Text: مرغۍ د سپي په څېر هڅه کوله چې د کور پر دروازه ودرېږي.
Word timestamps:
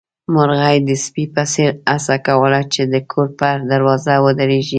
مرغۍ 0.33 0.77
د 0.87 0.89
سپي 1.03 1.25
په 1.33 1.43
څېر 1.53 1.71
هڅه 1.91 2.15
کوله 2.27 2.61
چې 2.73 2.81
د 2.93 2.95
کور 3.11 3.27
پر 3.39 3.55
دروازه 3.71 4.13
ودرېږي. 4.25 4.69